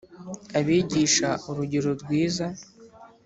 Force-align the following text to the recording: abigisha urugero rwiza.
abigisha 0.59 1.29
urugero 1.49 1.89
rwiza. 2.01 2.45